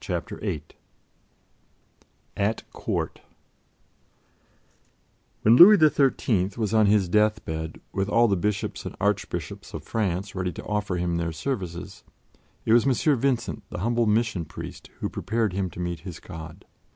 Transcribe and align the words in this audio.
Chapter 0.00 0.40
8 0.44 0.74
AT 2.36 2.64
COURT 2.72 3.20
WHEN 5.42 5.54
Louis 5.54 5.78
XIII 5.78 6.50
was 6.58 6.74
on 6.74 6.86
his 6.86 7.08
deathbed, 7.08 7.80
with 7.92 8.08
all 8.08 8.26
the 8.26 8.36
Bishops 8.36 8.84
and 8.84 8.96
Archbishops 9.00 9.72
of 9.72 9.84
France 9.84 10.34
ready 10.34 10.50
to 10.54 10.64
offer 10.66 10.96
him 10.96 11.18
their 11.18 11.30
services, 11.30 12.02
it 12.64 12.72
was 12.72 12.84
M. 12.84 13.16
Vincent, 13.16 13.62
the 13.70 13.78
humble 13.78 14.06
Mission 14.06 14.44
Priest, 14.44 14.90
who 14.98 15.08
prepared 15.08 15.52
him 15.52 15.70
to 15.70 15.78
meet 15.78 16.00
his 16.00 16.18
God. 16.18 16.64